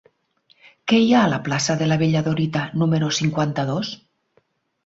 [0.91, 3.93] Què hi ha a la plaça de la Bella Dorita número cinquanta-dos?